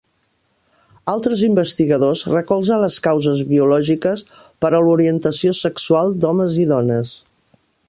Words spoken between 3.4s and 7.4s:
biològiques per a l'orientació sexual d'homes i dones.